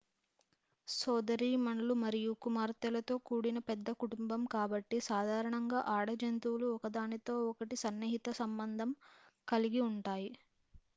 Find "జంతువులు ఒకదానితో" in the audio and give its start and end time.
6.19-7.35